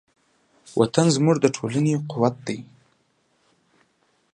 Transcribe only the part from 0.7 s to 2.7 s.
وطن زموږ د ټولنې قوت دی.